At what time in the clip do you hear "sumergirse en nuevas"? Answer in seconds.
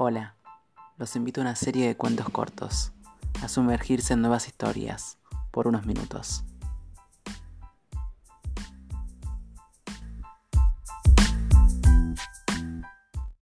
3.48-4.46